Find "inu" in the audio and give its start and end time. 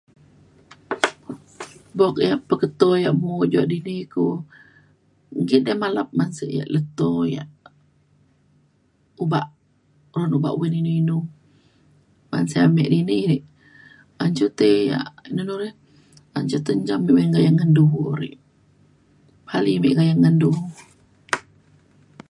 10.79-10.91, 11.01-11.17, 15.29-15.41